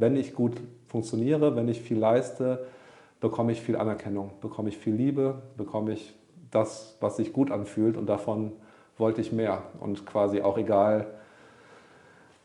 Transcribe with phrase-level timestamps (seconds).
[0.00, 2.66] wenn ich gut funktioniere, wenn ich viel leiste,
[3.20, 6.14] bekomme ich viel Anerkennung, bekomme ich viel Liebe, bekomme ich
[6.50, 8.52] das, was sich gut anfühlt und davon
[8.98, 11.06] wollte ich mehr und quasi auch egal,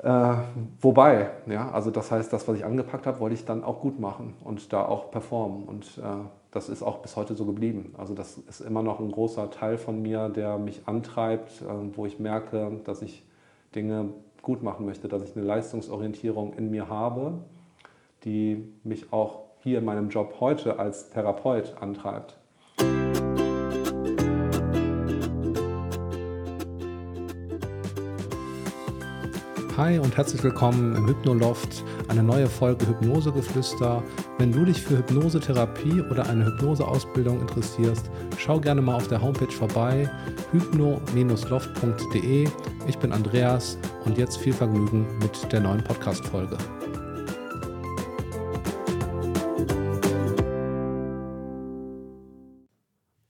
[0.06, 0.34] äh,
[0.82, 4.00] wobei, ja, also das heißt, das, was ich angepackt habe, wollte ich dann auch gut
[4.00, 6.02] machen und da auch performen und äh,
[6.52, 7.96] das ist auch bis heute so geblieben.
[7.98, 11.66] Also das ist immer noch ein großer Teil von mir, der mich antreibt, äh,
[11.96, 13.24] wo ich merke, dass ich
[13.74, 14.10] Dinge
[14.46, 17.40] gut machen möchte, dass ich eine Leistungsorientierung in mir habe,
[18.24, 22.38] die mich auch hier in meinem Job heute als Therapeut antreibt.
[29.78, 34.02] Hi und herzlich willkommen im Hypnoloft, eine neue Folge Hypnosegeflüster.
[34.38, 39.52] Wenn du dich für Hypnosetherapie oder eine Hypnoseausbildung interessierst, schau gerne mal auf der Homepage
[39.52, 40.10] vorbei,
[40.54, 42.48] hypno-loft.de.
[42.88, 46.58] Ich bin Andreas und jetzt viel Vergnügen mit der neuen Podcast-Folge.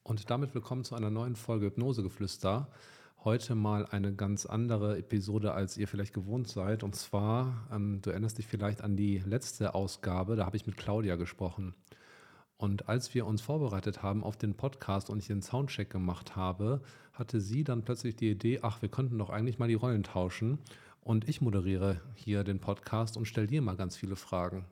[0.03, 2.69] Und damit willkommen zu einer neuen Folge Hypnosegeflüster
[3.23, 6.83] heute mal eine ganz andere Episode, als ihr vielleicht gewohnt seid.
[6.83, 10.77] Und zwar, ähm, du erinnerst dich vielleicht an die letzte Ausgabe, da habe ich mit
[10.77, 11.73] Claudia gesprochen.
[12.57, 16.81] Und als wir uns vorbereitet haben auf den Podcast und ich den Soundcheck gemacht habe,
[17.15, 20.59] hatte sie dann plötzlich die Idee, ach, wir könnten doch eigentlich mal die Rollen tauschen.
[21.01, 24.65] Und ich moderiere hier den Podcast und stelle dir mal ganz viele Fragen.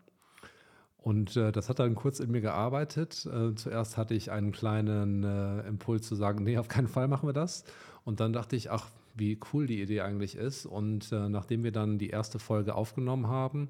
[0.98, 3.26] Und äh, das hat dann kurz in mir gearbeitet.
[3.26, 7.28] Äh, zuerst hatte ich einen kleinen äh, Impuls zu sagen, nee, auf keinen Fall machen
[7.28, 7.66] wir das.
[8.04, 10.66] Und dann dachte ich, ach, wie cool die Idee eigentlich ist.
[10.66, 13.70] Und äh, nachdem wir dann die erste Folge aufgenommen haben,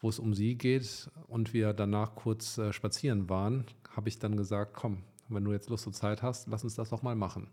[0.00, 4.36] wo es um sie geht und wir danach kurz äh, spazieren waren, habe ich dann
[4.36, 7.48] gesagt, komm, wenn du jetzt Lust und Zeit hast, lass uns das doch mal machen.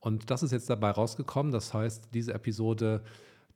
[0.00, 1.52] Und das ist jetzt dabei rausgekommen.
[1.52, 3.02] Das heißt, diese Episode,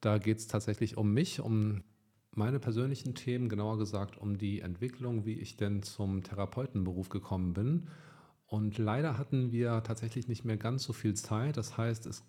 [0.01, 1.83] da geht es tatsächlich um mich, um
[2.33, 7.89] meine persönlichen Themen, genauer gesagt um die Entwicklung, wie ich denn zum Therapeutenberuf gekommen bin
[8.55, 11.57] und leider hatten wir tatsächlich nicht mehr ganz so viel Zeit.
[11.57, 12.25] Das heißt, es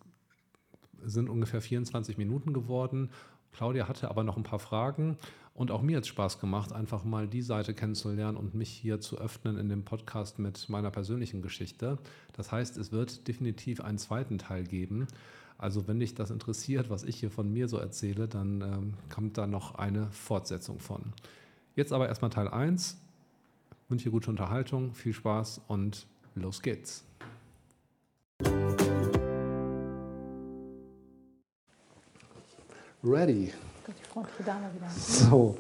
[1.04, 3.12] sind ungefähr 24 Minuten geworden.
[3.52, 5.18] Claudia hatte aber noch ein paar Fragen
[5.56, 9.00] und auch mir hat es Spaß gemacht, einfach mal die Seite kennenzulernen und mich hier
[9.00, 11.98] zu öffnen in dem Podcast mit meiner persönlichen Geschichte.
[12.34, 15.08] Das heißt, es wird definitiv einen zweiten Teil geben.
[15.58, 19.38] Also wenn dich das interessiert, was ich hier von mir so erzähle, dann ähm, kommt
[19.38, 21.14] da noch eine Fortsetzung von.
[21.74, 22.98] Jetzt aber erstmal Teil 1.
[23.86, 26.06] Ich wünsche dir gute Unterhaltung, viel Spaß und
[26.36, 27.06] Los geht's.
[33.02, 33.54] Ready.
[34.16, 34.90] Freundliche Dame wieder.
[34.98, 35.58] So.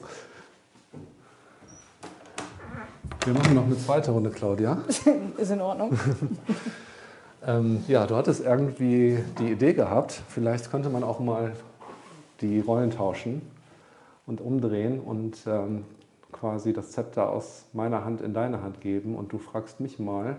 [3.26, 4.78] Wir machen noch eine zweite Runde, Claudia.
[5.38, 6.00] Ist in Ordnung.
[7.46, 11.52] ähm, ja, du hattest irgendwie die Idee gehabt, vielleicht könnte man auch mal
[12.40, 13.42] die Rollen tauschen
[14.26, 15.84] und umdrehen und ähm,
[16.32, 20.38] quasi das Zepter aus meiner Hand in deine Hand geben und du fragst mich mal,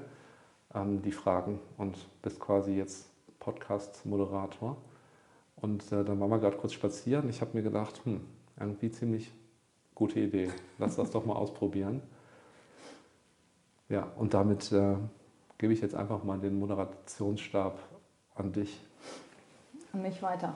[0.74, 3.10] ähm, die Fragen und bist quasi jetzt
[3.40, 4.78] Podcast-Moderator.
[5.56, 7.28] Und äh, dann waren wir gerade kurz spazieren.
[7.28, 8.20] Ich habe mir gedacht, hm,
[8.58, 9.32] irgendwie ziemlich
[9.94, 10.50] gute Idee.
[10.78, 12.02] Lass das doch mal ausprobieren.
[13.88, 14.96] Ja, und damit äh,
[15.58, 17.78] gebe ich jetzt einfach mal den Moderationsstab
[18.34, 18.80] an dich.
[19.92, 20.54] An mich weiter.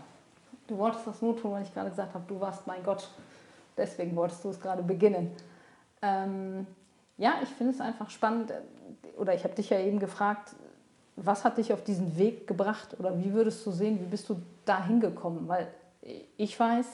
[0.66, 3.08] Du wolltest das nur tun, weil ich gerade gesagt habe, du warst mein Gott.
[3.76, 5.30] Deswegen wolltest du es gerade beginnen.
[6.02, 6.66] Ähm,
[7.16, 8.52] ja, ich finde es einfach spannend
[9.16, 10.54] oder ich habe dich ja eben gefragt,
[11.16, 14.40] was hat dich auf diesen Weg gebracht oder wie würdest du sehen, wie bist du
[14.64, 15.48] da hingekommen?
[15.48, 15.68] Weil
[16.36, 16.86] ich weiß,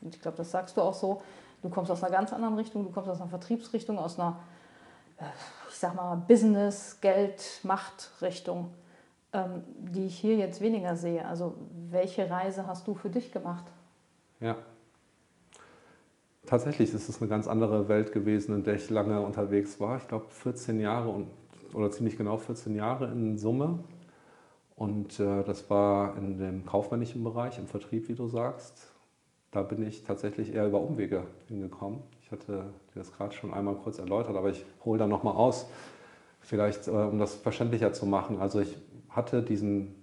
[0.00, 1.22] und ich glaube, das sagst du auch so,
[1.62, 4.38] du kommst aus einer ganz anderen Richtung, du kommst aus einer Vertriebsrichtung, aus einer,
[5.18, 5.24] äh,
[5.68, 8.72] ich sag mal, Business, Geld, Macht-Richtung,
[9.32, 11.24] ähm, die ich hier jetzt weniger sehe.
[11.26, 11.54] Also
[11.90, 13.64] welche Reise hast du für dich gemacht?
[14.40, 14.56] Ja,
[16.46, 19.96] tatsächlich ist es eine ganz andere Welt gewesen, in der ich lange unterwegs war.
[19.96, 21.28] Ich glaube 14 Jahre und
[21.74, 23.80] oder ziemlich genau 14 Jahre in Summe.
[24.76, 28.92] Und äh, das war in dem kaufmännischen Bereich, im Vertrieb, wie du sagst.
[29.50, 32.00] Da bin ich tatsächlich eher über Umwege hingekommen.
[32.22, 35.66] Ich hatte dir das gerade schon einmal kurz erläutert, aber ich hole da nochmal aus,
[36.40, 38.40] vielleicht äh, um das verständlicher zu machen.
[38.40, 38.76] Also ich
[39.10, 39.94] hatte diesen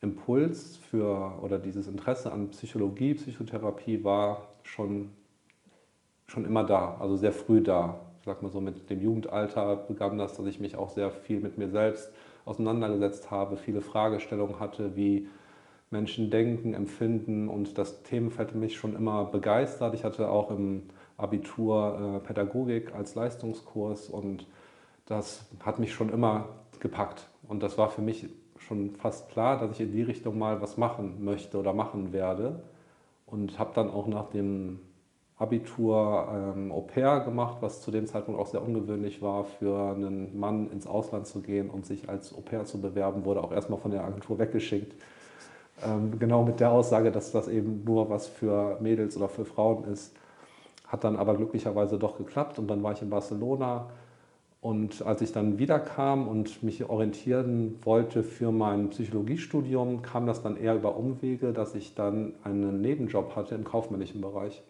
[0.00, 5.10] Impuls für oder dieses Interesse an Psychologie, Psychotherapie war schon,
[6.26, 10.36] schon immer da, also sehr früh da sag mal so, mit dem Jugendalter begann das,
[10.36, 12.10] dass ich mich auch sehr viel mit mir selbst
[12.44, 15.28] auseinandergesetzt habe, viele Fragestellungen hatte, wie
[15.90, 19.94] Menschen denken, empfinden und das Themenfeld mich schon immer begeistert.
[19.94, 20.84] Ich hatte auch im
[21.16, 24.46] Abitur äh, Pädagogik als Leistungskurs und
[25.06, 27.28] das hat mich schon immer gepackt.
[27.48, 28.28] Und das war für mich
[28.58, 32.62] schon fast klar, dass ich in die Richtung mal was machen möchte oder machen werde.
[33.26, 34.80] Und habe dann auch nach dem
[35.40, 40.38] Abitur ähm, Au pair gemacht, was zu dem Zeitpunkt auch sehr ungewöhnlich war, für einen
[40.38, 43.80] Mann ins Ausland zu gehen und sich als Au pair zu bewerben, wurde auch erstmal
[43.80, 44.94] von der Agentur weggeschickt.
[45.82, 49.84] Ähm, genau mit der Aussage, dass das eben nur was für Mädels oder für Frauen
[49.84, 50.14] ist.
[50.86, 53.88] Hat dann aber glücklicherweise doch geklappt und dann war ich in Barcelona.
[54.60, 60.58] Und als ich dann wiederkam und mich orientieren wollte für mein Psychologiestudium, kam das dann
[60.58, 64.62] eher über Umwege, dass ich dann einen Nebenjob hatte im kaufmännischen Bereich.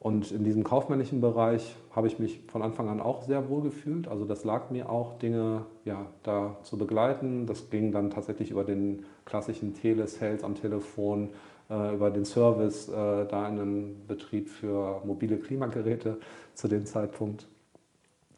[0.00, 4.06] Und in diesem kaufmännischen Bereich habe ich mich von Anfang an auch sehr wohl gefühlt.
[4.06, 7.46] Also das lag mir auch, Dinge ja, da zu begleiten.
[7.46, 11.30] Das ging dann tatsächlich über den klassischen Telesales am Telefon,
[11.68, 12.92] äh, über den Service, äh,
[13.26, 16.18] da in einem Betrieb für mobile Klimageräte
[16.54, 17.48] zu dem Zeitpunkt.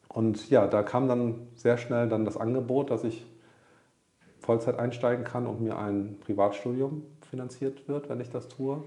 [0.09, 3.27] Und ja, da kam dann sehr schnell dann das Angebot, dass ich
[4.41, 8.83] Vollzeit einsteigen kann und mir ein Privatstudium finanziert wird, wenn ich das tue.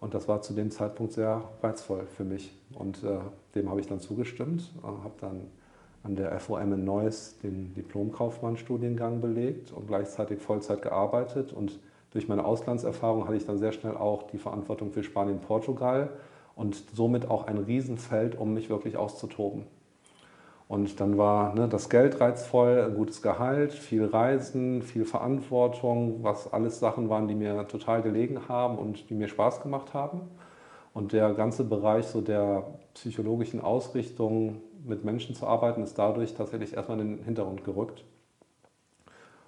[0.00, 2.52] Und das war zu dem Zeitpunkt sehr reizvoll für mich.
[2.74, 3.18] Und äh,
[3.54, 5.42] dem habe ich dann zugestimmt, äh, habe dann
[6.02, 11.52] an der FOM in Neuss den Diplomkaufmann-Studiengang belegt und gleichzeitig Vollzeit gearbeitet.
[11.52, 11.78] Und
[12.12, 16.08] durch meine Auslandserfahrung hatte ich dann sehr schnell auch die Verantwortung für Spanien Portugal
[16.56, 19.64] und somit auch ein Riesenfeld, um mich wirklich auszutoben.
[20.70, 26.52] Und dann war ne, das Geld reizvoll, ein gutes Gehalt, viel Reisen, viel Verantwortung, was
[26.52, 30.20] alles Sachen waren, die mir total gelegen haben und die mir Spaß gemacht haben.
[30.94, 36.74] Und der ganze Bereich so der psychologischen Ausrichtung, mit Menschen zu arbeiten, ist dadurch tatsächlich
[36.74, 38.04] erstmal in den Hintergrund gerückt.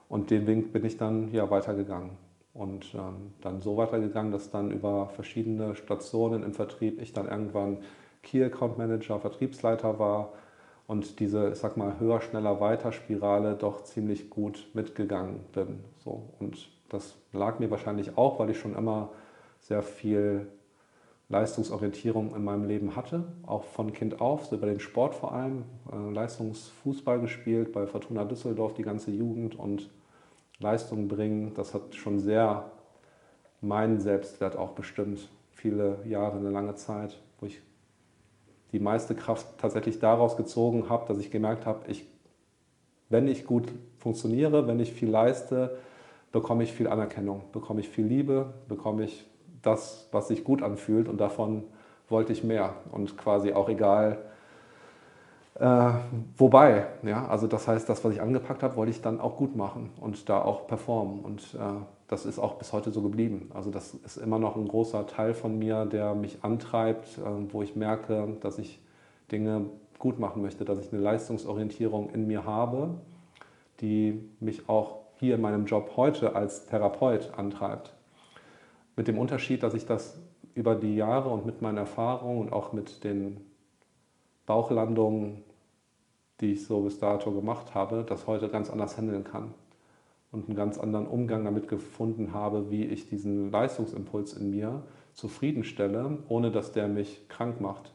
[0.09, 2.11] Und den Weg bin ich dann ja weitergegangen.
[2.53, 7.79] Und ähm, dann so weitergegangen, dass dann über verschiedene Stationen im Vertrieb ich dann irgendwann
[8.25, 10.33] Key Account Manager, Vertriebsleiter war
[10.93, 15.83] und diese, ich sag mal, höher, schneller, weiter Spirale doch ziemlich gut mitgegangen bin.
[16.05, 16.29] So.
[16.39, 19.09] Und das lag mir wahrscheinlich auch, weil ich schon immer
[19.59, 20.47] sehr viel
[21.31, 25.65] Leistungsorientierung in meinem Leben hatte, auch von Kind auf, so über den Sport vor allem,
[25.91, 29.89] äh, Leistungsfußball gespielt, bei Fortuna Düsseldorf die ganze Jugend und
[30.59, 32.71] Leistung bringen, das hat schon sehr
[33.63, 37.19] meinen Selbstwert auch bestimmt, viele Jahre, eine lange Zeit,
[38.73, 42.07] die meiste Kraft tatsächlich daraus gezogen habe, dass ich gemerkt habe, ich,
[43.09, 45.79] wenn ich gut funktioniere, wenn ich viel leiste,
[46.33, 49.27] bekomme ich viel Anerkennung, bekomme ich viel Liebe, bekomme ich
[49.61, 51.65] das, was sich gut anfühlt und davon
[52.09, 52.75] wollte ich mehr.
[52.91, 54.19] Und quasi auch egal,
[55.61, 55.91] äh,
[56.39, 59.55] wobei, ja, also das heißt, das, was ich angepackt habe, wollte ich dann auch gut
[59.55, 61.21] machen und da auch performen.
[61.21, 63.51] Und äh, das ist auch bis heute so geblieben.
[63.55, 67.63] Also das ist immer noch ein großer Teil von mir, der mich antreibt, äh, wo
[67.63, 68.81] ich merke, dass ich
[69.33, 69.65] Dinge
[69.99, 72.91] gut machen möchte, dass ich eine Leistungsorientierung in mir habe,
[73.81, 77.95] die mich auch hier in meinem Job heute als Therapeut antreibt.
[78.95, 80.21] Mit dem Unterschied, dass ich das
[80.55, 83.41] über die Jahre und mit meinen Erfahrungen und auch mit den
[84.45, 85.45] Bauchlandungen,
[86.43, 89.55] die ich so bis dato gemacht habe, das heute ganz anders handeln kann
[90.33, 94.83] und einen ganz anderen Umgang damit gefunden habe, wie ich diesen Leistungsimpuls in mir
[95.13, 97.93] zufriedenstelle, ohne dass der mich krank macht.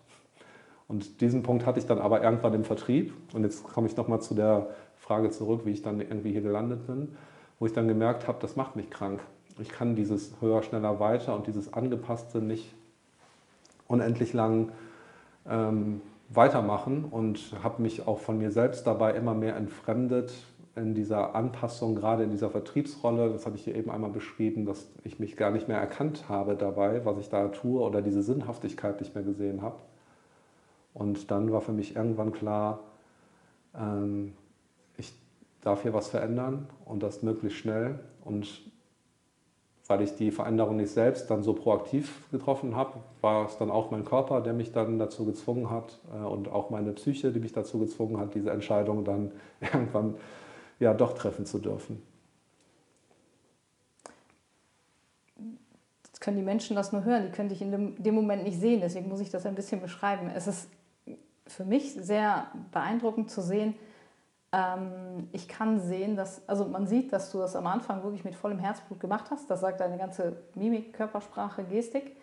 [0.87, 3.13] Und diesen Punkt hatte ich dann aber irgendwann im Vertrieb.
[3.33, 6.87] Und jetzt komme ich nochmal zu der Frage zurück, wie ich dann irgendwie hier gelandet
[6.87, 7.15] bin,
[7.59, 9.19] wo ich dann gemerkt habe, das macht mich krank.
[9.59, 12.73] Ich kann dieses höher, schneller, weiter und dieses angepasste nicht
[13.87, 14.71] unendlich lang
[15.49, 20.33] ähm, weitermachen und habe mich auch von mir selbst dabei immer mehr entfremdet,
[20.77, 24.89] in dieser Anpassung, gerade in dieser Vertriebsrolle, das hatte ich hier eben einmal beschrieben, dass
[25.03, 28.99] ich mich gar nicht mehr erkannt habe dabei, was ich da tue oder diese Sinnhaftigkeit
[29.01, 29.77] nicht mehr gesehen habe.
[30.93, 32.79] Und dann war für mich irgendwann klar,
[33.75, 34.33] ähm,
[34.97, 35.13] ich
[35.61, 37.99] darf hier was verändern und das möglichst schnell.
[38.23, 38.47] Und
[39.87, 43.91] weil ich die Veränderung nicht selbst dann so proaktiv getroffen habe, war es dann auch
[43.91, 47.53] mein Körper, der mich dann dazu gezwungen hat äh, und auch meine Psyche, die mich
[47.53, 49.31] dazu gezwungen hat, diese Entscheidung dann
[49.61, 50.15] irgendwann
[50.79, 52.01] ja doch treffen zu dürfen.
[56.05, 58.81] Jetzt können die Menschen das nur hören, die können dich in dem, Moment nicht sehen,
[58.81, 60.31] deswegen muss ich das ein bisschen beschreiben.
[60.33, 60.69] Es ist
[61.45, 63.75] für mich sehr beeindruckend zu sehen,
[64.51, 68.35] ähm, ich kann sehen, dass, also man sieht, dass du das am Anfang wirklich mit
[68.35, 69.49] vollem Herzblut gemacht hast.
[69.49, 72.15] Das sagt deine ganze Mimik, Körpersprache, Gestik.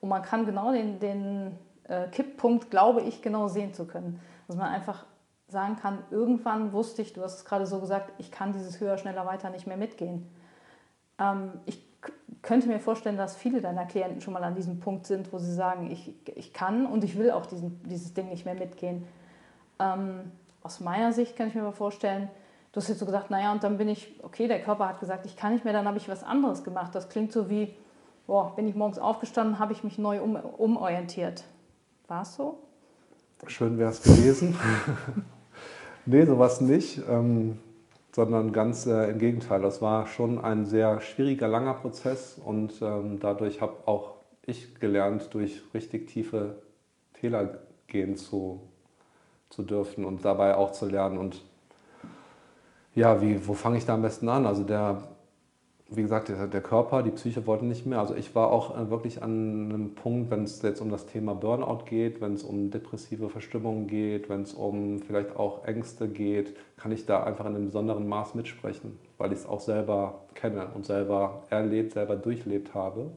[0.00, 4.20] Und man kann genau den, den äh, Kipppunkt, glaube ich, genau sehen zu können.
[4.46, 5.04] Dass man einfach
[5.48, 8.98] sagen kann, irgendwann wusste ich, du hast es gerade so gesagt, ich kann dieses höher,
[8.98, 10.28] schneller, weiter nicht mehr mitgehen.
[11.18, 11.82] Ähm, ich
[12.42, 15.52] könnte mir vorstellen, dass viele deiner Klienten schon mal an diesem Punkt sind, wo sie
[15.52, 19.04] sagen, ich, ich kann und ich will auch diesen, dieses Ding nicht mehr mitgehen.
[19.78, 20.30] Ähm,
[20.62, 22.28] aus meiner Sicht kann ich mir mal vorstellen,
[22.72, 25.24] du hast jetzt so gesagt, naja, und dann bin ich, okay, der Körper hat gesagt,
[25.26, 26.94] ich kann nicht mehr, dann habe ich was anderes gemacht.
[26.94, 27.74] Das klingt so wie,
[28.26, 31.44] boah, bin ich morgens aufgestanden, habe ich mich neu um, umorientiert.
[32.06, 32.58] War es so?
[33.46, 34.56] Schön wäre es gewesen.
[36.08, 37.58] nee, sowas nicht, ähm,
[38.12, 39.60] sondern ganz äh, im Gegenteil.
[39.60, 44.14] Das war schon ein sehr schwieriger, langer Prozess und ähm, dadurch habe auch
[44.46, 46.62] ich gelernt, durch richtig tiefe
[47.12, 48.60] Täler gehen zu,
[49.50, 51.18] zu dürfen und dabei auch zu lernen.
[51.18, 51.42] Und
[52.94, 54.46] ja, wie, wo fange ich da am besten an?
[54.46, 55.02] Also der
[55.90, 57.98] wie gesagt, der, Körper, die Psyche wollten nicht mehr.
[57.98, 61.34] Also ich war auch äh, wirklich an einem Punkt, wenn es jetzt um das Thema
[61.34, 66.54] Burnout geht, wenn es um depressive Verstimmungen geht, wenn es um vielleicht auch Ängste geht,
[66.76, 70.66] kann ich da einfach in einem besonderen Maß mitsprechen, weil ich es auch selber kenne
[70.74, 73.10] und selber erlebt, selber durchlebt habe.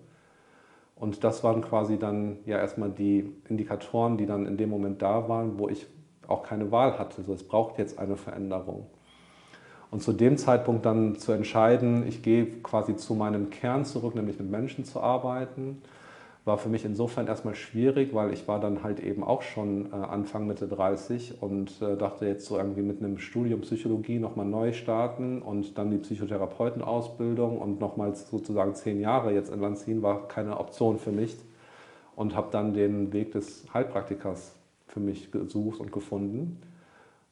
[0.95, 5.27] Und das waren quasi dann ja erstmal die Indikatoren, die dann in dem Moment da
[5.27, 5.87] waren, wo ich
[6.25, 7.17] auch keine Wahl hatte.
[7.17, 8.87] Also es braucht jetzt eine Veränderung.
[9.91, 14.39] Und zu dem Zeitpunkt dann zu entscheiden, ich gehe quasi zu meinem Kern zurück, nämlich
[14.39, 15.81] mit Menschen zu arbeiten,
[16.45, 19.95] war für mich insofern erstmal schwierig, weil ich war dann halt eben auch schon äh,
[19.95, 24.71] Anfang Mitte 30 und äh, dachte jetzt so irgendwie mit einem Studium Psychologie nochmal neu
[24.74, 30.27] starten und dann die Psychotherapeutenausbildung und nochmals sozusagen zehn Jahre jetzt in Land ziehen, war
[30.29, 31.36] keine Option für mich
[32.15, 34.55] und habe dann den Weg des Heilpraktikers
[34.88, 36.57] für mich gesucht und gefunden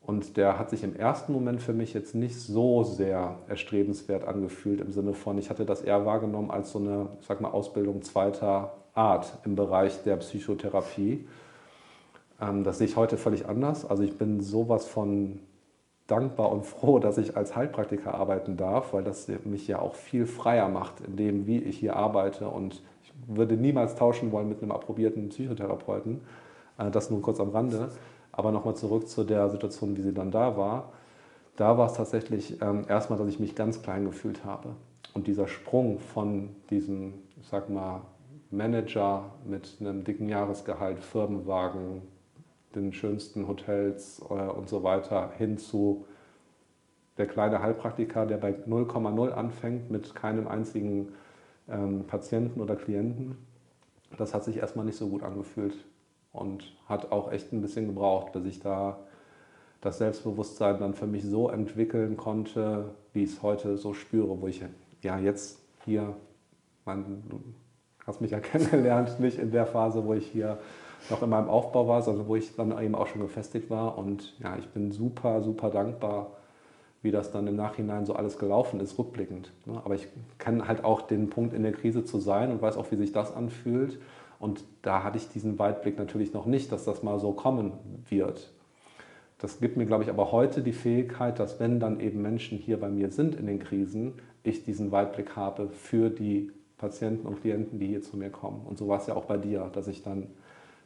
[0.10, 4.82] und der hat sich im ersten Moment für mich jetzt nicht so sehr erstrebenswert angefühlt,
[4.82, 8.01] im Sinne von, ich hatte das eher wahrgenommen als so eine, ich sag mal, Ausbildung
[8.01, 11.28] zweiter Art im Bereich der Psychotherapie.
[12.42, 13.86] Ähm, das sehe ich heute völlig anders.
[13.86, 15.42] Also ich bin sowas von
[16.08, 20.25] dankbar und froh, dass ich als Heilpraktiker arbeiten darf, weil das mich ja auch viel
[20.25, 22.48] freier macht in dem, wie ich hier arbeite.
[22.48, 26.22] Und ich würde niemals tauschen wollen mit einem approbierten Psychotherapeuten.
[26.80, 27.92] Äh, das nur kurz am Rande.
[28.39, 30.93] Aber nochmal zurück zu der Situation, wie sie dann da war.
[31.58, 34.77] Da war es tatsächlich ähm, erstmal, dass ich mich ganz klein gefühlt habe.
[35.13, 38.00] Und dieser Sprung von diesem, ich sag mal,
[38.50, 42.01] Manager mit einem dicken Jahresgehalt, Firmenwagen,
[42.75, 46.05] den schönsten Hotels äh, und so weiter hin zu
[47.17, 51.10] der kleine Heilpraktiker, der bei 0,0 anfängt mit keinem einzigen
[51.67, 53.38] ähm, Patienten oder Klienten.
[54.17, 55.75] Das hat sich erstmal nicht so gut angefühlt
[56.39, 58.98] und hat auch echt ein bisschen gebraucht, bis ich da
[59.81, 64.48] das Selbstbewusstsein dann für mich so entwickeln konnte, wie ich es heute so spüre, wo
[64.48, 64.63] ich
[65.01, 66.15] ja jetzt hier,
[66.86, 67.41] man, du
[68.05, 70.58] hast mich ja kennengelernt, nicht in der Phase, wo ich hier
[71.10, 73.98] noch in meinem Aufbau war, sondern wo ich dann eben auch schon gefestigt war.
[73.98, 76.31] Und ja, ich bin super, super dankbar,
[77.01, 79.51] wie das dann im Nachhinein so alles gelaufen ist, rückblickend.
[79.65, 79.81] Ne?
[79.86, 82.91] Aber ich kenne halt auch den Punkt in der Krise zu sein und weiß auch,
[82.91, 84.00] wie sich das anfühlt.
[84.39, 87.74] Und da hatte ich diesen Weitblick natürlich noch nicht, dass das mal so kommen
[88.08, 88.51] wird.
[89.38, 92.79] Das gibt mir, glaube ich, aber heute die Fähigkeit, dass wenn dann eben Menschen hier
[92.79, 97.79] bei mir sind in den Krisen, ich diesen Weitblick habe für die Patienten und Klienten,
[97.79, 98.65] die hier zu mir kommen.
[98.65, 100.27] Und so war es ja auch bei dir, dass ich dann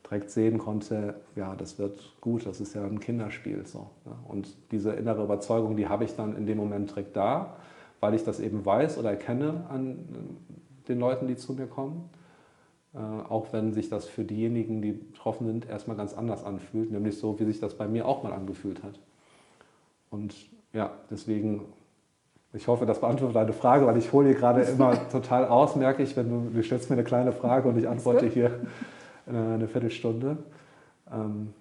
[0.03, 3.65] direkt sehen konnte, ja, das wird gut, das ist ja ein Kinderspiel.
[3.65, 4.17] So, ja.
[4.27, 7.55] Und diese innere Überzeugung, die habe ich dann in dem Moment direkt da,
[7.99, 9.99] weil ich das eben weiß oder erkenne an
[10.87, 12.09] den Leuten, die zu mir kommen.
[12.93, 17.17] Äh, auch wenn sich das für diejenigen, die betroffen sind, erstmal ganz anders anfühlt, nämlich
[17.17, 18.99] so, wie sich das bei mir auch mal angefühlt hat.
[20.11, 20.35] Und
[20.73, 21.65] ja, deswegen,
[22.53, 26.03] ich hoffe, das beantwortet deine Frage, weil ich hole hier gerade immer total aus, merke
[26.03, 28.59] ich, wenn du, du stellst mir eine kleine Frage und ich antworte hier
[29.25, 30.37] eine Viertelstunde.
[31.11, 31.53] Ähm,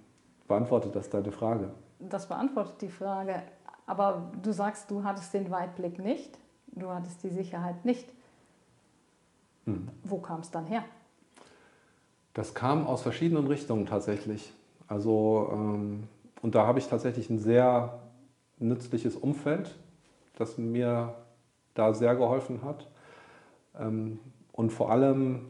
[0.49, 1.71] beantwortet das deine Frage?
[2.01, 3.43] Das beantwortet die Frage.
[3.87, 8.13] Aber du sagst, du hattest den Weitblick nicht, du hattest die Sicherheit nicht.
[9.65, 9.89] Hm.
[10.03, 10.85] Wo kam es dann her?
[12.35, 14.53] Das kam aus verschiedenen Richtungen tatsächlich.
[14.89, 16.09] Also, ähm,
[16.41, 18.01] und da habe ich tatsächlich ein sehr
[18.59, 19.75] nützliches Umfeld,
[20.37, 21.15] das mir
[21.75, 22.91] da sehr geholfen hat.
[23.79, 24.19] Ähm,
[24.53, 25.47] und vor allem,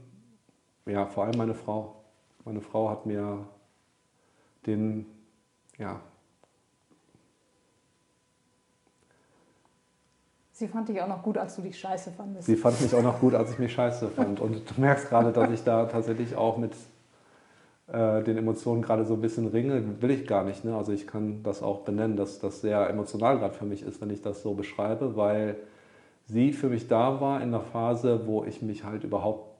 [0.86, 1.96] ja, vor allem meine Frau.
[2.44, 3.46] Meine Frau hat mir
[4.66, 5.06] den,
[5.78, 6.00] ja,
[10.52, 12.46] Sie fand dich auch noch gut, als du dich scheiße fandest.
[12.46, 14.38] Sie fand mich auch noch gut, als ich mich scheiße fand.
[14.38, 16.72] Und du merkst gerade, dass ich da tatsächlich auch mit
[17.86, 20.02] äh, den Emotionen gerade so ein bisschen ringe.
[20.02, 20.62] Will ich gar nicht.
[20.64, 20.76] Ne?
[20.76, 24.10] Also ich kann das auch benennen, dass das sehr emotional gerade für mich ist, wenn
[24.10, 25.56] ich das so beschreibe, weil
[26.26, 29.56] sie für mich da war in einer Phase, wo ich mich halt überhaupt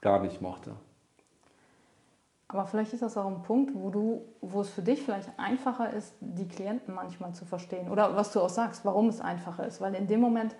[0.00, 0.70] gar nicht mochte.
[2.48, 5.92] Aber vielleicht ist das auch ein Punkt, wo, du, wo es für dich vielleicht einfacher
[5.92, 7.90] ist, die Klienten manchmal zu verstehen.
[7.90, 9.82] Oder was du auch sagst, warum es einfacher ist.
[9.82, 10.56] Weil in dem Moment,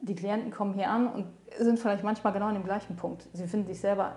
[0.00, 1.26] die Klienten kommen hier an und
[1.58, 3.28] sind vielleicht manchmal genau an dem gleichen Punkt.
[3.34, 4.16] Sie finden sich selber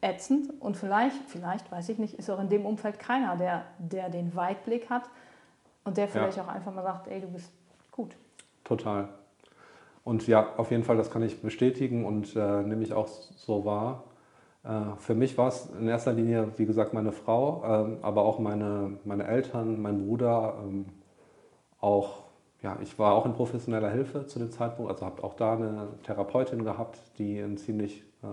[0.00, 4.10] ätzend und vielleicht, vielleicht, weiß ich nicht, ist auch in dem Umfeld keiner, der, der
[4.10, 5.08] den Weitblick hat
[5.84, 6.44] und der vielleicht ja.
[6.44, 7.52] auch einfach mal sagt, ey, du bist
[7.92, 8.16] gut.
[8.64, 9.08] Total.
[10.02, 13.64] Und ja, auf jeden Fall, das kann ich bestätigen und äh, nehme ich auch so
[13.64, 14.04] wahr.
[14.66, 18.38] Äh, für mich war es in erster Linie, wie gesagt, meine Frau, ähm, aber auch
[18.38, 20.86] meine, meine Eltern, mein Bruder, ähm,
[21.80, 22.24] auch,
[22.62, 25.88] ja, ich war auch in professioneller Hilfe zu dem Zeitpunkt, also habe auch da eine
[26.02, 28.26] Therapeutin gehabt, die ziemlich, äh,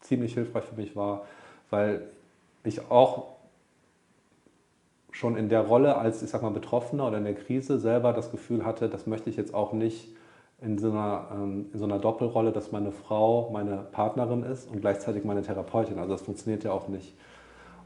[0.00, 1.24] ziemlich hilfreich für mich war,
[1.70, 2.08] weil
[2.64, 3.28] ich auch
[5.10, 8.30] schon in der Rolle als, ich sag mal, Betroffener oder in der Krise selber das
[8.30, 10.08] Gefühl hatte, das möchte ich jetzt auch nicht
[10.62, 14.80] in so, einer, ähm, in so einer Doppelrolle, dass meine Frau meine Partnerin ist und
[14.80, 15.98] gleichzeitig meine Therapeutin.
[15.98, 17.14] Also das funktioniert ja auch nicht.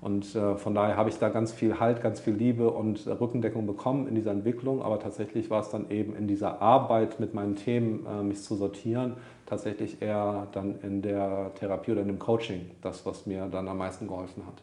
[0.01, 3.67] Und äh, von daher habe ich da ganz viel Halt, ganz viel Liebe und Rückendeckung
[3.67, 4.83] bekommen in dieser Entwicklung.
[4.83, 8.57] Aber tatsächlich war es dann eben in dieser Arbeit mit meinen Themen, äh, mich zu
[8.57, 9.17] sortieren,
[9.47, 13.79] tatsächlich eher dann in der Therapie oder in dem Coaching, das, was mir dann am
[13.79, 14.63] meisten geholfen hat.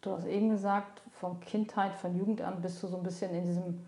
[0.00, 3.46] Du hast eben gesagt, von Kindheit, von Jugend an bist du so ein bisschen in
[3.46, 3.78] diesem,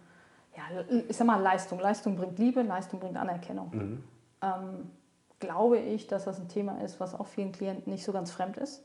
[0.56, 1.78] ja, ich sag mal Leistung.
[1.78, 3.70] Leistung bringt Liebe, Leistung bringt Anerkennung.
[3.72, 4.04] Mhm.
[4.42, 4.90] Ähm,
[5.38, 8.56] glaube ich, dass das ein Thema ist, was auch vielen Klienten nicht so ganz fremd
[8.56, 8.82] ist,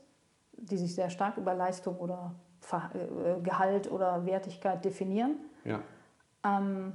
[0.52, 2.34] die sich sehr stark über Leistung oder
[2.70, 5.36] äh, Gehalt oder Wertigkeit definieren.
[5.64, 5.80] Ja.
[6.44, 6.92] Ähm,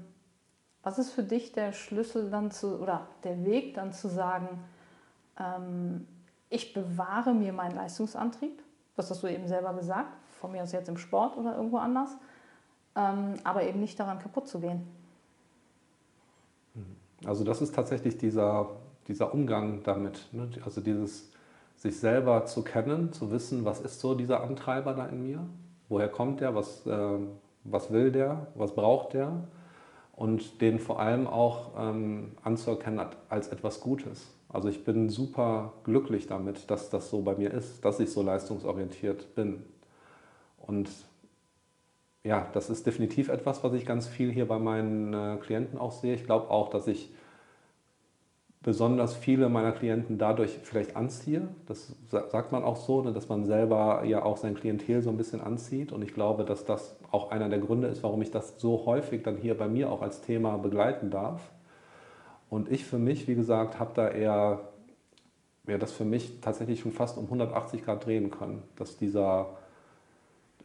[0.84, 4.64] was ist für dich der Schlüssel dann zu, oder der Weg dann zu sagen,
[5.40, 6.08] ähm,
[6.50, 8.64] ich bewahre mir meinen Leistungsantrieb,
[8.96, 12.18] das hast du eben selber gesagt, von mir aus jetzt im Sport oder irgendwo anders,
[13.44, 14.88] aber eben nicht daran kaputt zu gehen.
[17.26, 18.70] Also das ist tatsächlich dieser,
[19.08, 20.50] dieser Umgang damit, ne?
[20.64, 21.32] also dieses
[21.76, 25.46] sich selber zu kennen, zu wissen, was ist so dieser Antreiber da in mir,
[25.90, 27.18] woher kommt der, was, äh,
[27.64, 29.44] was will der, was braucht der
[30.16, 34.28] und den vor allem auch ähm, anzuerkennen als etwas Gutes.
[34.50, 38.24] Also ich bin super glücklich damit, dass das so bei mir ist, dass ich so
[38.24, 39.64] leistungsorientiert bin.
[40.58, 40.90] Und
[42.28, 45.94] ja, das ist definitiv etwas, was ich ganz viel hier bei meinen äh, Klienten auch
[45.94, 46.14] sehe.
[46.14, 47.10] Ich glaube auch, dass ich
[48.62, 51.48] besonders viele meiner Klienten dadurch vielleicht anziehe.
[51.68, 55.16] Das sagt man auch so, ne, dass man selber ja auch sein Klientel so ein
[55.16, 55.94] bisschen anzieht.
[55.94, 59.24] Und ich glaube, dass das auch einer der Gründe ist, warum ich das so häufig
[59.24, 61.40] dann hier bei mir auch als Thema begleiten darf.
[62.50, 64.60] Und ich für mich, wie gesagt, habe da eher
[65.66, 69.58] ja, das für mich tatsächlich schon fast um 180 Grad drehen können, dass dieser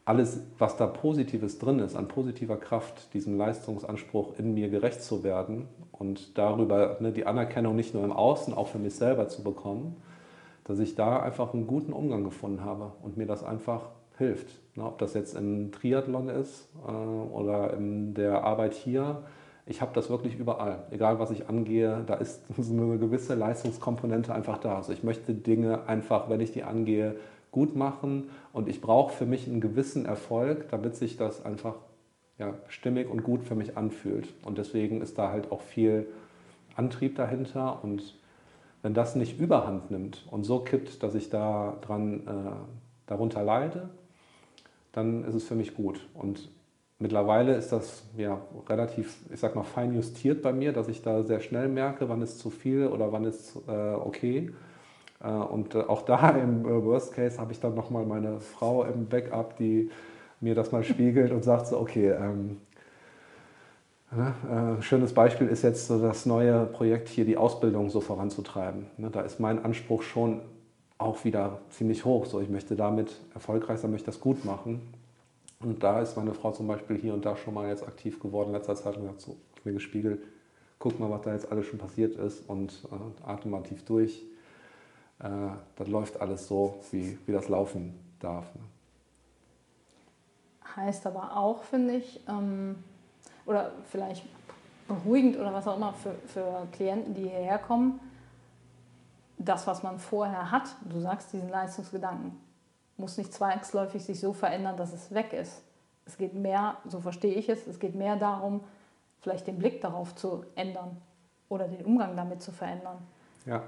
[0.04, 5.22] alles, was da Positives drin ist, an positiver Kraft, diesem Leistungsanspruch in mir gerecht zu
[5.22, 9.44] werden und darüber ne, die Anerkennung nicht nur im Außen, auch für mich selber zu
[9.44, 9.96] bekommen,
[10.64, 14.48] dass ich da einfach einen guten Umgang gefunden habe und mir das einfach hilft.
[14.74, 19.22] Ne, ob das jetzt im Triathlon ist äh, oder in der Arbeit hier,
[19.66, 20.80] ich habe das wirklich überall.
[20.90, 24.76] Egal was ich angehe, da ist eine gewisse Leistungskomponente einfach da.
[24.76, 27.14] Also ich möchte Dinge einfach, wenn ich die angehe,
[27.52, 31.76] gut machen und ich brauche für mich einen gewissen Erfolg, damit sich das einfach
[32.38, 34.32] ja, stimmig und gut für mich anfühlt.
[34.44, 36.08] Und deswegen ist da halt auch viel
[36.74, 38.18] Antrieb dahinter und
[38.80, 42.52] wenn das nicht überhand nimmt und so kippt, dass ich da dran, äh,
[43.06, 43.90] darunter leide,
[44.90, 46.00] dann ist es für mich gut.
[46.14, 46.50] Und
[46.98, 51.22] mittlerweile ist das ja relativ, ich sag mal, fein justiert bei mir, dass ich da
[51.22, 54.50] sehr schnell merke, wann ist zu viel oder wann ist äh, okay.
[55.22, 58.84] Äh, und äh, auch da im äh, Worst Case habe ich dann nochmal meine Frau
[58.84, 59.90] im Backup, die
[60.40, 62.58] mir das mal spiegelt und sagt so, okay, ähm,
[64.12, 68.86] äh, schönes Beispiel ist jetzt so das neue Projekt hier, die Ausbildung so voranzutreiben.
[68.98, 70.40] Ne, da ist mein Anspruch schon
[70.98, 72.26] auch wieder ziemlich hoch.
[72.26, 74.82] So, ich möchte damit erfolgreich sein, möchte das gut machen.
[75.60, 78.48] Und da ist meine Frau zum Beispiel hier und da schon mal jetzt aktiv geworden
[78.48, 80.20] in letzter Zeit und hat so mir gespiegelt,
[80.80, 84.24] guck mal, was da jetzt alles schon passiert ist und äh, atme mal tief durch
[85.22, 85.28] äh,
[85.76, 88.44] dann läuft alles so, wie, wie das laufen darf.
[88.54, 88.60] Ne?
[90.76, 92.82] Heißt aber auch, finde ich, ähm,
[93.46, 94.24] oder vielleicht
[94.88, 98.00] beruhigend oder was auch immer für, für Klienten, die hierher kommen,
[99.38, 102.38] das, was man vorher hat, du sagst diesen Leistungsgedanken,
[102.96, 105.62] muss nicht zwangsläufig sich so verändern, dass es weg ist.
[106.04, 108.62] Es geht mehr, so verstehe ich es, es geht mehr darum,
[109.20, 110.96] vielleicht den Blick darauf zu ändern
[111.48, 112.98] oder den Umgang damit zu verändern.
[113.46, 113.62] Ja.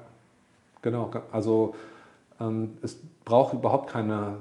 [0.85, 1.75] Genau, also
[2.38, 4.37] ähm, es braucht überhaupt keine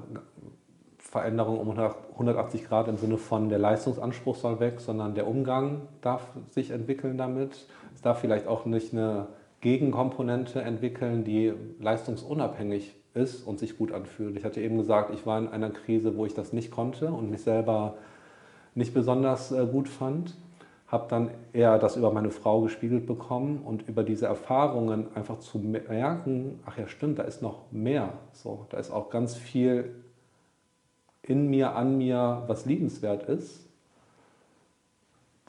[0.98, 6.20] Veränderung um 180 Grad im Sinne von der Leistungsanspruch soll weg, sondern der Umgang darf
[6.50, 7.66] sich entwickeln damit.
[7.94, 9.28] Es darf vielleicht auch nicht eine
[9.62, 14.36] Gegenkomponente entwickeln, die leistungsunabhängig ist und sich gut anfühlt.
[14.36, 17.30] Ich hatte eben gesagt, ich war in einer Krise, wo ich das nicht konnte und
[17.30, 17.94] mich selber
[18.74, 20.36] nicht besonders äh, gut fand
[20.86, 25.58] habe dann eher das über meine Frau gespiegelt bekommen und über diese Erfahrungen einfach zu
[25.58, 28.12] merken, ach ja stimmt, da ist noch mehr.
[28.32, 29.94] So, da ist auch ganz viel
[31.22, 33.66] in mir, an mir, was liebenswert ist.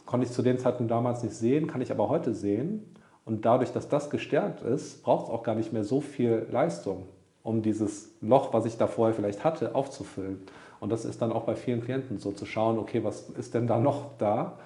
[0.06, 2.96] Konnte ich zu dem Zeitpunkt damals nicht sehen, kann ich aber heute sehen.
[3.26, 7.08] Und dadurch, dass das gestärkt ist, braucht es auch gar nicht mehr so viel Leistung,
[7.44, 10.44] um dieses Loch, was ich da vorher vielleicht hatte, aufzufüllen.
[10.80, 13.66] Und das ist dann auch bei vielen Klienten so, zu schauen, okay, was ist denn
[13.66, 14.60] da noch da?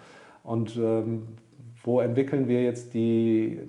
[0.43, 1.27] Und ähm,
[1.83, 3.59] wo entwickeln wir jetzt die,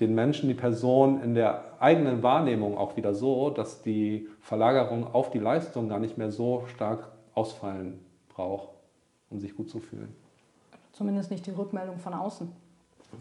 [0.00, 5.30] den Menschen, die Person in der eigenen Wahrnehmung auch wieder so, dass die Verlagerung auf
[5.30, 8.68] die Leistung gar nicht mehr so stark ausfallen braucht,
[9.30, 10.14] um sich gut zu fühlen.
[10.92, 12.50] Zumindest nicht die Rückmeldung von außen.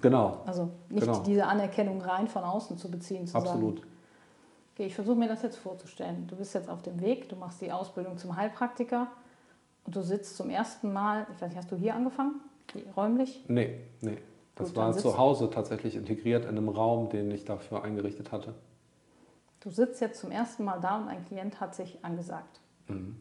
[0.02, 0.42] Genau.
[0.46, 1.20] Also nicht genau.
[1.20, 3.28] diese Anerkennung rein von außen zu beziehen.
[3.28, 3.80] Zu Absolut.
[3.80, 3.92] Sagen,
[4.74, 6.28] okay, ich versuche mir das jetzt vorzustellen.
[6.28, 9.08] Du bist jetzt auf dem Weg, du machst die Ausbildung zum Heilpraktiker
[9.86, 12.42] und du sitzt zum ersten Mal, ich weiß nicht, hast du hier angefangen?
[12.96, 13.44] Räumlich?
[13.48, 14.18] Nee, nee.
[14.56, 18.54] Das Gut, war zu Hause tatsächlich integriert in einem Raum, den ich dafür eingerichtet hatte.
[19.62, 22.60] Du sitzt jetzt zum ersten Mal da und ein Klient hat sich angesagt.
[22.88, 23.16] Mhm.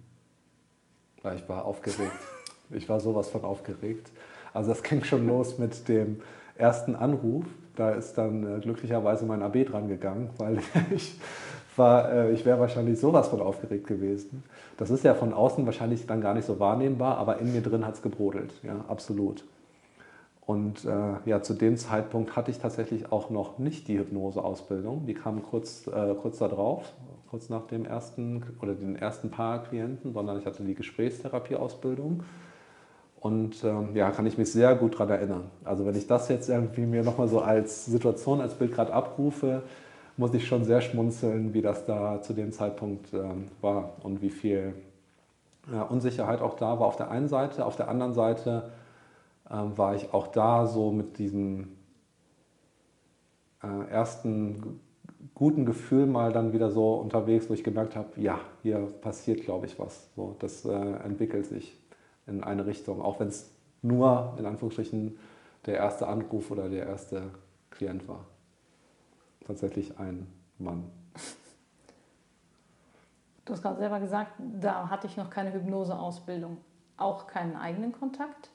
[1.22, 2.12] Ja, ich war aufgeregt.
[2.70, 4.10] ich war sowas von aufgeregt.
[4.52, 6.20] Also das ging schon los mit dem
[6.56, 7.44] ersten Anruf.
[7.76, 10.60] Da ist dann äh, glücklicherweise mein AB dran gegangen, weil
[10.90, 11.18] ich
[11.80, 14.44] war, äh, ich wäre wahrscheinlich sowas von aufgeregt gewesen.
[14.76, 17.84] Das ist ja von außen wahrscheinlich dann gar nicht so wahrnehmbar, aber in mir drin
[17.86, 19.44] hat es gebrodelt, ja, absolut.
[20.46, 25.06] Und äh, ja, zu dem Zeitpunkt hatte ich tatsächlich auch noch nicht die Hypnoseausbildung.
[25.06, 26.92] Die kam kurz, äh, kurz darauf,
[27.30, 32.24] kurz nach dem ersten oder den ersten paar Klienten, sondern ich hatte die Gesprächstherapieausbildung.
[33.20, 35.50] Und ähm, ja, kann ich mich sehr gut daran erinnern.
[35.62, 39.62] Also wenn ich das jetzt irgendwie mir nochmal so als Situation, als Bild gerade abrufe,
[40.20, 44.28] muss ich schon sehr schmunzeln, wie das da zu dem Zeitpunkt ähm, war und wie
[44.28, 44.74] viel
[45.72, 47.64] ja, Unsicherheit auch da war auf der einen Seite.
[47.64, 48.70] Auf der anderen Seite
[49.50, 51.68] ähm, war ich auch da so mit diesem
[53.62, 54.80] äh, ersten
[55.34, 59.64] guten Gefühl mal dann wieder so unterwegs, wo ich gemerkt habe, ja, hier passiert, glaube
[59.64, 60.10] ich, was.
[60.16, 61.78] So, das äh, entwickelt sich
[62.26, 65.16] in eine Richtung, auch wenn es nur in Anführungsstrichen
[65.64, 67.22] der erste Anruf oder der erste
[67.70, 68.26] Klient war.
[69.50, 70.28] Tatsächlich ein
[70.60, 70.84] Mann.
[73.44, 76.58] Du hast gerade selber gesagt, da hatte ich noch keine Hypnoseausbildung.
[76.96, 78.50] Auch keinen eigenen Kontakt?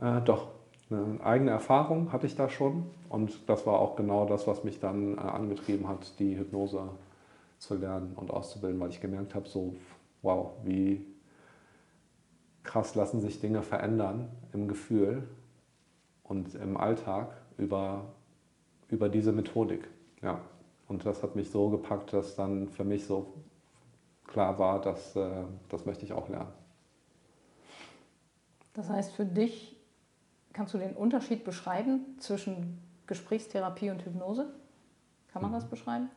[0.00, 0.48] Äh, doch,
[0.88, 4.80] eine eigene Erfahrung hatte ich da schon und das war auch genau das, was mich
[4.80, 6.88] dann äh, angetrieben hat, die Hypnose
[7.58, 9.76] zu lernen und auszubilden, weil ich gemerkt habe, so,
[10.22, 11.04] wow, wie
[12.62, 15.28] krass lassen sich Dinge verändern im Gefühl
[16.22, 18.06] und im Alltag über,
[18.88, 19.86] über diese Methodik.
[20.22, 20.40] Ja.
[20.88, 23.34] Und das hat mich so gepackt, dass dann für mich so
[24.26, 26.52] klar war, dass äh, das möchte ich auch lernen.
[28.74, 29.78] Das heißt, für dich
[30.58, 34.52] Kannst du den Unterschied beschreiben zwischen Gesprächstherapie und Hypnose?
[35.32, 35.54] Kann man mhm.
[35.54, 36.10] das beschreiben?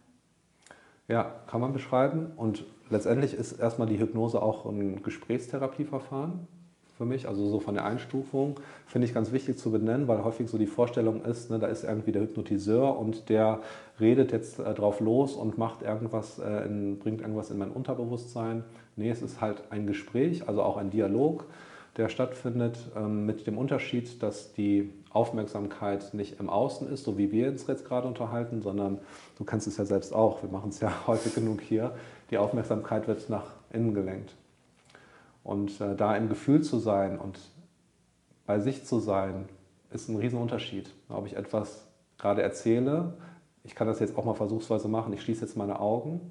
[1.08, 2.32] Ja, kann man beschreiben.
[2.38, 6.48] Und letztendlich ist erstmal die Hypnose auch ein Gesprächstherapieverfahren
[7.02, 7.28] für mich.
[7.28, 10.68] Also so von der Einstufung finde ich ganz wichtig zu benennen, weil häufig so die
[10.68, 13.60] Vorstellung ist, ne, da ist irgendwie der Hypnotiseur und der
[14.00, 18.64] redet jetzt äh, drauf los und macht irgendwas, äh, in, bringt irgendwas in mein Unterbewusstsein.
[18.98, 21.46] Nee, es ist halt ein Gespräch, also auch ein Dialog
[21.98, 27.32] der stattfindet, ähm, mit dem Unterschied, dass die Aufmerksamkeit nicht im Außen ist, so wie
[27.32, 29.00] wir uns jetzt gerade unterhalten, sondern
[29.40, 31.96] du kennst es ja selbst auch, wir machen es ja häufig genug hier,
[32.30, 34.36] die Aufmerksamkeit wird nach innen gelenkt.
[35.44, 37.40] Und äh, da im Gefühl zu sein und
[38.46, 39.50] bei sich zu sein,
[39.92, 40.90] ist ein Riesenunterschied.
[41.10, 43.14] Ob ich etwas gerade erzähle,
[43.64, 46.22] ich kann das jetzt auch mal versuchsweise machen, ich schließe jetzt meine Augen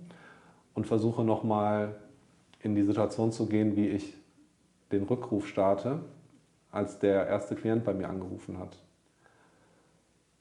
[0.74, 1.96] und versuche nochmal
[2.62, 4.14] in die Situation zu gehen, wie ich
[4.92, 6.00] den Rückruf starte,
[6.70, 8.76] als der erste Klient bei mir angerufen hat.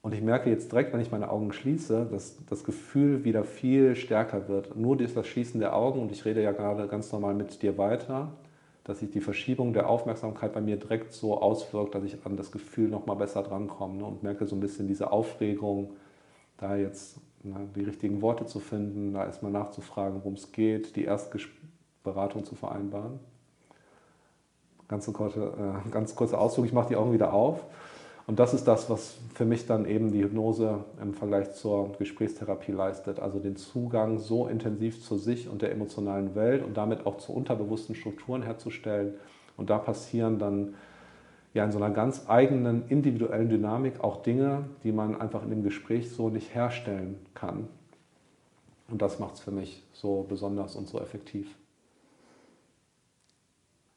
[0.01, 3.95] Und ich merke jetzt direkt, wenn ich meine Augen schließe, dass das Gefühl wieder viel
[3.95, 4.75] stärker wird.
[4.75, 8.32] Nur das Schließen der Augen, und ich rede ja gerade ganz normal mit dir weiter,
[8.84, 12.52] dass sich die Verschiebung der Aufmerksamkeit bei mir direkt so auswirkt, dass ich an das
[12.52, 15.94] Gefühl nochmal besser drankomme ne, und merke so ein bisschen diese Aufregung,
[16.58, 21.06] da jetzt na, die richtigen Worte zu finden, da erstmal nachzufragen, worum es geht, die
[21.06, 23.20] Erstberatung zu vereinbaren.
[24.88, 27.63] Ganz, kurze, äh, ganz kurzer Ausdruck, ich mache die Augen wieder auf.
[28.30, 32.72] Und das ist das, was für mich dann eben die Hypnose im Vergleich zur Gesprächstherapie
[32.72, 33.20] leistet.
[33.20, 37.34] Also den Zugang so intensiv zu sich und der emotionalen Welt und damit auch zu
[37.34, 39.15] unterbewussten Strukturen herzustellen.
[39.58, 40.76] Und da passieren dann
[41.56, 45.63] ja in so einer ganz eigenen individuellen Dynamik auch Dinge, die man einfach in dem
[45.63, 47.68] Gespräch so nicht herstellen kann.
[48.89, 51.56] Und das macht es für mich so besonders und so effektiv.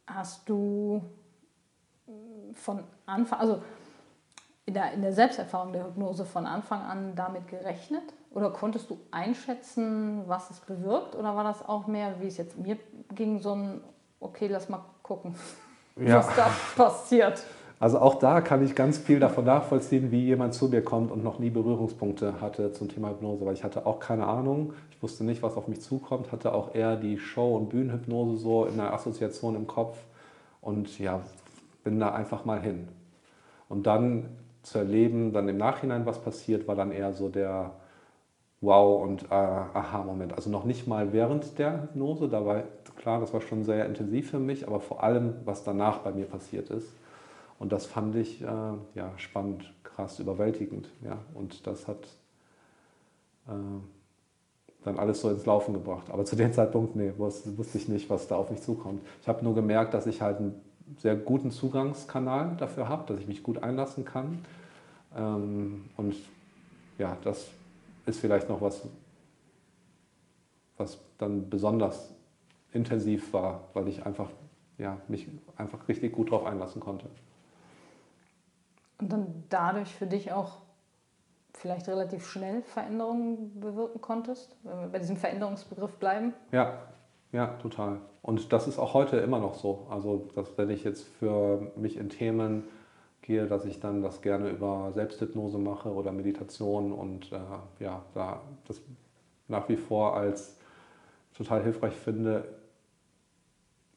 [0.07, 1.03] Hast du
[2.55, 3.63] von Anfang, also
[4.67, 8.03] in der, in der Selbsterfahrung der Hypnose von Anfang an damit gerechnet?
[8.31, 11.15] Oder konntest du einschätzen, was es bewirkt?
[11.17, 12.79] Oder war das auch mehr, wie es jetzt mir
[13.15, 13.81] ging, so ein,
[14.21, 15.35] okay, lass mal gucken,
[15.97, 16.19] ja.
[16.19, 17.45] was da passiert?
[17.83, 21.25] Also auch da kann ich ganz viel davon nachvollziehen, wie jemand zu mir kommt und
[21.25, 25.25] noch nie Berührungspunkte hatte zum Thema Hypnose, weil ich hatte auch keine Ahnung, ich wusste
[25.25, 28.95] nicht, was auf mich zukommt, hatte auch eher die Show- und Bühnenhypnose so in der
[28.95, 29.99] Assoziation im Kopf
[30.61, 31.23] und ja,
[31.83, 32.87] bin da einfach mal hin.
[33.69, 34.29] Und dann
[34.63, 37.73] zu erleben, dann im Nachhinein was passiert, war dann eher so der
[38.61, 40.35] Wow- und äh, Aha-Moment.
[40.35, 42.63] Also noch nicht mal während der Hypnose, da war
[42.97, 46.27] klar, das war schon sehr intensiv für mich, aber vor allem, was danach bei mir
[46.27, 46.89] passiert ist.
[47.59, 50.89] Und das fand ich äh, ja, spannend, krass, überwältigend.
[51.05, 51.19] Ja.
[51.35, 52.07] Und das hat
[53.49, 53.53] äh,
[54.85, 56.11] dann alles so ins Laufen gebracht.
[56.11, 59.03] Aber zu dem Zeitpunkt, nee, wusste, wusste ich nicht, was da auf mich zukommt.
[59.21, 60.61] Ich habe nur gemerkt, dass ich halt einen
[60.99, 64.45] sehr guten Zugangskanal dafür habe, dass ich mich gut einlassen kann.
[65.17, 66.15] Ähm, und
[66.99, 67.49] ja, das
[68.07, 68.87] ist vielleicht noch was,
[70.77, 72.13] was dann besonders
[72.73, 74.29] intensiv war, weil ich einfach
[74.79, 77.07] ja, mich einfach richtig gut darauf einlassen konnte
[79.03, 80.59] und dann dadurch für dich auch
[81.55, 86.33] vielleicht relativ schnell Veränderungen bewirken konntest, wenn wir bei diesem Veränderungsbegriff bleiben?
[86.53, 86.79] Ja,
[87.33, 88.01] ja, total.
[88.23, 89.87] Und das ist auch heute immer noch so.
[89.91, 92.65] Also, dass wenn ich jetzt für mich in Themen
[93.23, 97.39] gehe, dass ich dann das gerne über Selbsthypnose mache oder Meditation und äh,
[97.81, 98.81] ja, da das
[99.49, 100.59] nach wie vor als
[101.35, 102.45] total hilfreich finde,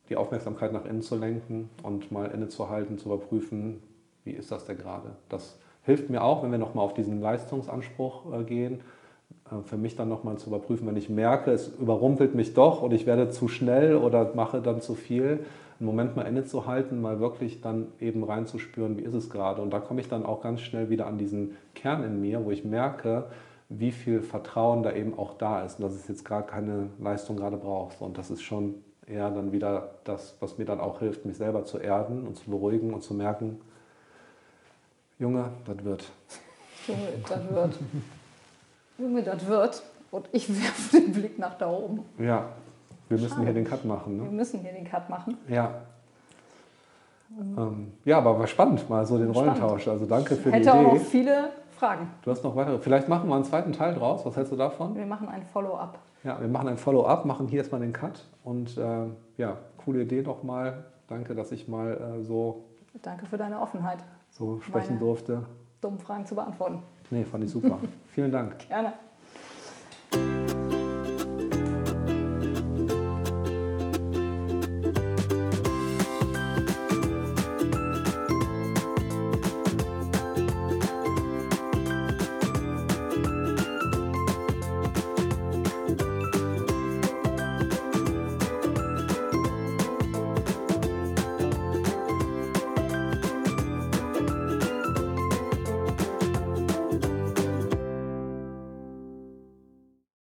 [0.10, 3.82] die Aufmerksamkeit nach innen zu lenken und mal innezuhalten, zu überprüfen,
[4.24, 5.16] wie ist das denn gerade?
[5.30, 8.82] Das hilft mir auch, wenn wir nochmal auf diesen Leistungsanspruch äh, gehen,
[9.66, 13.06] für mich dann nochmal zu überprüfen, wenn ich merke, es überrumpelt mich doch und ich
[13.06, 15.46] werde zu schnell oder mache dann zu viel,
[15.80, 19.62] einen Moment mal innezuhalten, mal wirklich dann eben reinzuspüren, wie ist es gerade.
[19.62, 22.52] Und da komme ich dann auch ganz schnell wieder an diesen Kern in mir, wo
[22.52, 23.26] ich merke,
[23.70, 27.36] wie viel Vertrauen da eben auch da ist und dass es jetzt gerade keine Leistung
[27.36, 28.02] gerade braucht.
[28.02, 31.66] Und das ist schon eher dann wieder das, was mir dann auch hilft, mich selber
[31.66, 33.60] zu erden und zu beruhigen und zu merken,
[35.20, 36.12] Junge, das wird.
[36.88, 37.80] Junge, das wird.
[38.98, 39.84] Junge, das wird.
[40.12, 42.04] Und ich werfe den Blick nach da oben.
[42.18, 42.46] Ja,
[43.10, 43.44] wir müssen Schade.
[43.44, 44.18] hier den Cut machen.
[44.18, 44.24] Ne?
[44.24, 45.38] Wir müssen hier den Cut machen.
[45.48, 45.82] Ja.
[47.38, 49.62] Ähm, ja, aber war spannend, mal so den spannend.
[49.62, 49.88] Rollentausch.
[49.88, 50.78] Also danke für Hätte die Idee.
[50.78, 52.10] Hätte auch noch viele Fragen.
[52.22, 52.80] Du hast noch weitere.
[52.80, 54.26] Vielleicht machen wir einen zweiten Teil draus.
[54.26, 54.96] Was hältst du davon?
[54.96, 56.00] Wir machen ein Follow-up.
[56.24, 58.26] Ja, wir machen ein Follow-up, machen hier erstmal den Cut.
[58.44, 59.06] Und äh,
[59.38, 60.86] ja, coole Idee nochmal.
[61.08, 62.64] Danke, dass ich mal äh, so.
[63.02, 64.00] Danke für deine Offenheit
[64.32, 65.44] so sprechen durfte.
[65.82, 66.82] Dummen Fragen zu beantworten.
[67.12, 67.78] Nee, fand ich super.
[68.16, 68.70] Vielen Dank.
[68.70, 68.94] Gerne.